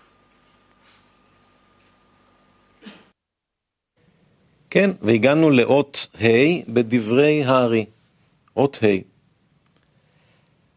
כן, 4.70 4.90
והגענו 5.02 5.50
לאות 5.50 6.08
ה' 6.20 6.62
בדברי 6.68 7.44
הארי. 7.44 7.86
אות 8.56 8.78
ה'. 8.82 9.15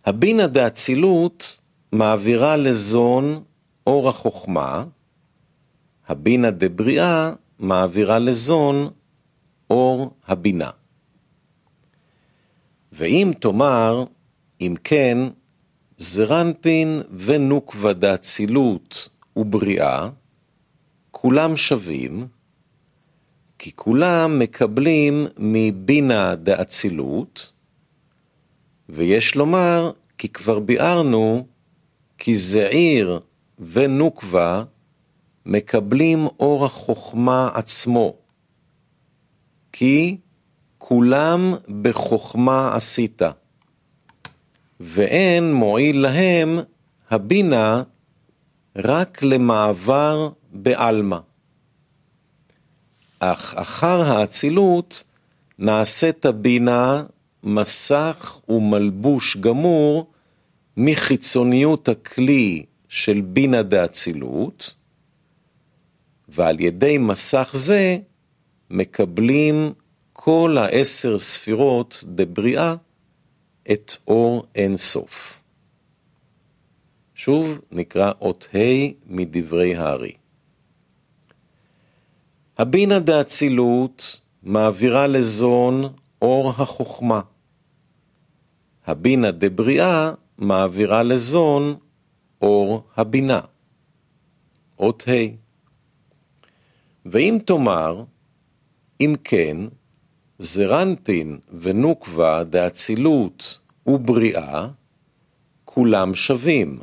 הבינה 0.10 0.48
דאצילות 0.48 1.60
מעבירה 1.92 2.58
לזון 2.58 3.44
אור 3.88 4.10
החוכמה, 4.10 4.84
הבינה 6.08 6.52
דבריאה 6.52 7.34
מעבירה 7.60 8.20
לזון 8.20 8.90
אור 9.70 10.14
הבינה. 10.28 10.70
ואם 12.92 13.32
תאמר, 13.40 14.04
אם 14.62 14.76
כן, 14.84 15.18
זרנפין 15.98 17.02
ונוקבה 17.18 17.94
דאצילות 17.94 19.10
ובריאה, 19.36 20.10
כולם 21.12 21.58
שווים, 21.58 22.28
כי 23.60 23.72
כולם 23.76 24.40
מקבלים 24.40 25.28
מבינה 25.38 26.36
דאצילות, 26.36 27.52
ויש 28.90 29.36
לומר, 29.36 29.92
כי 30.20 30.30
כבר 30.30 30.60
ביארנו, 30.60 31.48
כי 32.18 32.36
זעיר 32.36 33.20
ונוקבה 33.60 34.64
מקבלים 35.46 36.28
אור 36.40 36.66
החוכמה 36.66 37.50
עצמו, 37.54 38.16
כי 39.72 40.18
כולם 40.78 41.54
בחוכמה 41.82 42.76
עשית. 42.76 43.22
ואין 44.80 45.54
מועיל 45.54 46.02
להם 46.02 46.60
הבינה 47.10 47.84
רק 48.76 49.24
למעבר 49.24 50.30
בעלמא. 50.52 51.20
אך 53.20 53.54
אחר 53.56 54.02
האצילות 54.02 55.04
נעשית 55.60 56.26
הבינה 56.26 57.04
מסך 57.44 58.40
ומלבוש 58.50 59.38
גמור 59.38 60.12
מחיצוניות 60.78 61.90
הכלי 61.90 62.66
של 62.90 63.22
בינה 63.22 63.62
דאצילות, 63.62 64.74
ועל 66.30 66.60
ידי 66.60 66.98
מסך 66.98 67.50
זה 67.54 67.98
מקבלים 68.70 69.74
כל 70.14 70.58
העשר 70.60 71.20
ספירות 71.20 72.04
דבריאה 72.08 72.76
את 73.72 73.92
אור 74.08 74.46
אין 74.56 74.78
סוף. 74.78 75.40
שוב 77.16 77.60
נקרא 77.72 78.12
אות 78.22 78.48
ה' 78.54 78.58
מדברי 79.08 79.76
הארי. 79.76 80.12
הבינה 82.58 83.00
דאצילות 83.00 84.22
מעבירה 84.44 85.08
לזון 85.08 85.94
אור 86.22 86.50
החוכמה. 86.50 87.22
הבינה 88.88 89.32
דבריאה 89.32 90.14
מעבירה 90.38 91.04
לזון 91.04 91.76
אור 92.42 92.84
הבינה. 92.98 93.40
אות 94.80 95.04
ה'. 95.08 95.12
ואם 97.06 97.38
תאמר, 97.46 98.04
אם 99.02 99.16
כן, 99.24 99.58
זרנפין 100.40 101.40
ונוקבה 101.60 102.44
דאצילות 102.44 103.60
ובריאה, 103.88 104.68
כולם 105.66 106.16
שווים, 106.16 106.80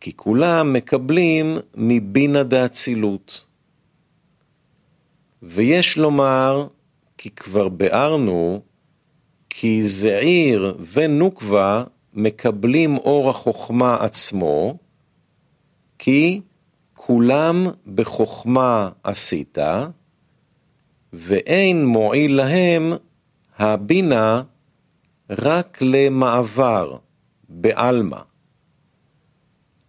כי 0.00 0.16
כולם 0.16 0.72
מקבלים 0.72 1.56
מבינה 1.76 2.42
דאצילות. 2.42 3.46
ויש 5.42 5.98
לומר, 5.98 6.66
כי 7.18 7.30
כבר 7.30 7.68
ביארנו, 7.68 8.62
כי 9.50 9.82
זעיר 9.82 10.76
ונוקבה 10.92 11.84
מקבלים 12.14 12.96
אור 12.96 13.30
החוכמה 13.30 13.96
עצמו, 14.04 14.78
כי 15.98 16.40
כולם 16.94 17.66
בחוכמה 17.94 18.90
עשית, 19.02 19.58
ואין 21.12 21.86
מועיל 21.86 22.36
להם 22.36 22.92
הבינה 23.58 24.42
רק 25.30 25.78
למעבר, 25.82 26.96
בעלמא. 27.48 28.20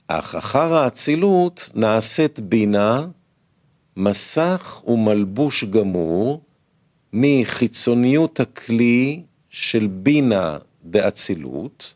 אך 0.07 0.35
אחר 0.35 0.73
האצילות 0.73 1.71
נעשית 1.75 2.39
בינה, 2.39 3.07
מסך 3.97 4.83
ומלבוש 4.87 5.63
גמור, 5.63 6.41
מחיצוניות 7.17 8.39
הכלי 8.39 9.21
של 9.49 9.87
בינה 9.87 10.57
דאצילות, 10.83 11.93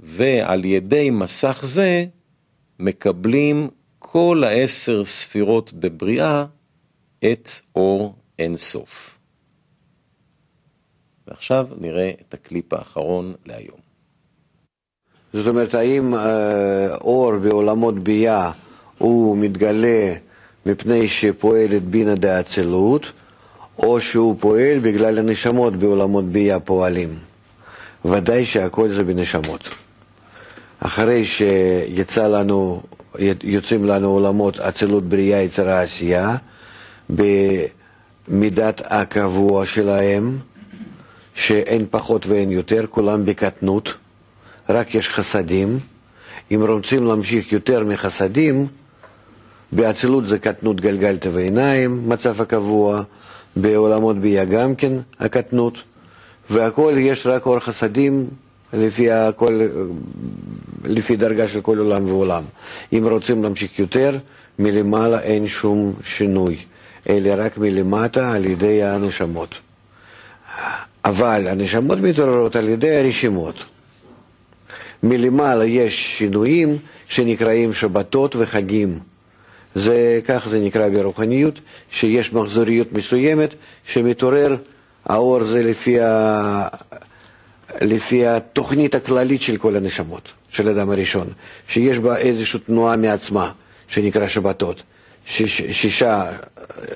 ועל 0.00 0.64
ידי 0.64 1.10
מסך 1.10 1.60
זה 1.62 2.04
מקבלים 2.78 3.68
כל 3.98 4.42
העשר 4.46 5.04
ספירות 5.04 5.72
דבריאה 5.74 6.44
את 7.32 7.48
אור 7.76 8.14
אינסוף. 8.38 9.18
ועכשיו 11.26 11.66
נראה 11.80 12.10
את 12.28 12.34
הקליפ 12.34 12.72
האחרון 12.72 13.34
להיום. 13.46 13.80
זאת 15.32 15.46
אומרת, 15.46 15.74
האם 15.74 16.14
אה, 16.14 16.96
אור 16.96 17.38
בעולמות 17.38 17.98
ביאה 17.98 18.50
הוא 18.98 19.38
מתגלה 19.38 20.14
מפני 20.66 21.08
שפועלת 21.08 21.82
בינה 21.82 22.14
דאצילות, 22.14 23.12
או 23.82 24.00
שהוא 24.00 24.36
פועל 24.40 24.78
בגלל 24.78 25.18
הנשמות 25.18 25.76
בעולמות 25.76 26.24
ביאה 26.24 26.60
פועלים? 26.60 27.08
ודאי 28.04 28.44
שהכל 28.44 28.88
זה 28.88 29.04
בנשמות. 29.04 29.68
אחרי 30.80 31.24
שיצא 31.24 32.26
לנו, 32.26 32.82
יוצאים 33.42 33.84
לנו 33.84 34.08
עולמות 34.10 34.60
אצילות 34.60 35.04
בריאה, 35.08 35.42
יצירה 35.42 35.82
עשייה, 35.82 36.36
במידת 38.28 38.82
הקבוע 38.84 39.66
שלהם, 39.66 40.38
שאין 41.34 41.86
פחות 41.90 42.26
ואין 42.26 42.50
יותר, 42.50 42.84
כולם 42.90 43.24
בקטנות, 43.24 43.94
רק 44.68 44.94
יש 44.94 45.08
חסדים. 45.08 45.78
אם 46.50 46.62
רוצים 46.68 47.06
להמשיך 47.06 47.52
יותר 47.52 47.84
מחסדים, 47.84 48.66
באצילות 49.72 50.26
זה 50.26 50.38
קטנות 50.38 50.80
גלגלת 50.80 51.26
ועיניים, 51.32 52.08
מצב 52.08 52.40
הקבוע, 52.40 53.02
בעולמות 53.56 54.18
ביה 54.18 54.44
גם 54.44 54.74
כן 54.74 54.92
הקטנות, 55.20 55.78
והכל 56.50 56.94
יש 56.98 57.26
רק 57.26 57.46
אור 57.46 57.58
חסדים 57.58 58.28
לפי, 58.72 59.10
הכל, 59.10 59.60
לפי 60.84 61.16
דרגה 61.16 61.48
של 61.48 61.60
כל 61.60 61.78
עולם 61.78 62.04
ועולם. 62.08 62.42
אם 62.92 63.06
רוצים 63.10 63.42
להמשיך 63.42 63.78
יותר, 63.78 64.18
מלמעלה 64.58 65.20
אין 65.20 65.46
שום 65.46 65.94
שינוי, 66.04 66.56
אלא 67.08 67.30
רק 67.36 67.58
מלמטה 67.58 68.32
על 68.32 68.44
ידי 68.44 68.82
הנשמות. 68.82 69.54
אבל 71.04 71.46
הנשמות 71.48 71.98
מתעוררות 71.98 72.56
על 72.56 72.68
ידי 72.68 72.96
הרשימות. 72.96 73.54
מלמעלה 75.02 75.64
יש 75.64 76.18
שינויים 76.18 76.78
שנקראים 77.08 77.72
שבתות 77.72 78.36
וחגים. 78.36 78.98
זה, 79.74 80.20
כך 80.24 80.46
זה 80.50 80.58
נקרא 80.60 80.88
ברוחניות, 80.88 81.60
שיש 81.90 82.32
מחזוריות 82.32 82.92
מסוימת 82.92 83.54
שמתעורר, 83.86 84.56
האור 85.06 85.44
זה 85.44 85.62
לפי, 85.62 86.00
ה... 86.00 86.68
לפי 87.80 88.26
התוכנית 88.26 88.94
הכללית 88.94 89.42
של 89.42 89.56
כל 89.56 89.76
הנשמות, 89.76 90.28
של 90.48 90.68
האדם 90.68 90.90
הראשון, 90.90 91.26
שיש 91.68 91.98
בה 91.98 92.16
איזושהי 92.16 92.60
תנועה 92.60 92.96
מעצמה, 92.96 93.52
שנקרא 93.88 94.28
שבתות. 94.28 94.82
שיש, 95.26 95.62
שישה 95.70 96.30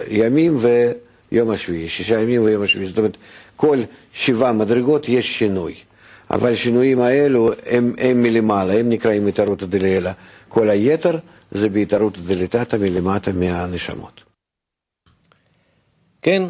ימים 0.09 0.57
ויום 1.33 1.51
השביעי, 1.51 1.89
שישה 1.89 2.21
ימים 2.21 2.43
ויום 2.43 2.63
השביעי, 2.63 2.89
זאת 2.89 2.99
אומרת, 2.99 3.17
כל 3.57 3.79
שבעה 4.15 4.53
מדרגות 4.53 5.09
יש 5.09 5.39
שינוי. 5.39 5.75
אבל 6.31 6.53
השינויים 6.53 7.01
האלו 7.01 7.51
הם, 7.67 7.95
הם 7.99 8.23
מלמעלה, 8.23 8.75
הם 8.75 8.89
נקראים 8.89 9.27
התערותא 9.27 9.67
דלילה. 9.67 10.13
כל 10.49 10.71
היתר 10.71 11.19
זה 11.55 11.69
בהתערותא 11.69 12.21
דליתתא 12.21 12.77
מלמטה 12.77 13.33
מהנשמות. 13.33 14.21
כן, 16.23 16.43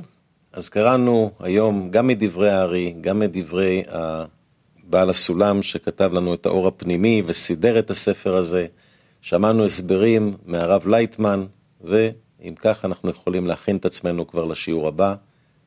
אז 0.52 0.68
קראנו 0.68 1.30
היום 1.40 1.90
גם 1.90 2.06
מדברי 2.06 2.50
הארי, 2.50 2.94
גם 3.00 3.18
מדברי 3.18 3.82
בעל 4.84 5.10
הסולם 5.10 5.62
שכתב 5.62 6.10
לנו 6.12 6.34
את 6.34 6.46
האור 6.46 6.68
הפנימי 6.68 7.22
וסידר 7.26 7.78
את 7.78 7.90
הספר 7.90 8.36
הזה. 8.36 8.66
שמענו 9.24 9.64
הסברים 9.64 10.36
מהרב 10.46 10.86
לייטמן, 10.86 11.46
ואם 11.80 12.54
כך 12.56 12.84
אנחנו 12.84 13.10
יכולים 13.10 13.46
להכין 13.46 13.76
את 13.76 13.84
עצמנו 13.84 14.26
כבר 14.26 14.44
לשיעור 14.44 14.88
הבא. 14.88 15.14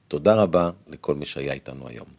תודה 0.08 0.36
רבה 0.36 0.70
לכל 0.88 1.16
מי 1.16 1.26
שהיה 1.26 1.54
איתנו 1.54 1.88
היום. 1.88 2.17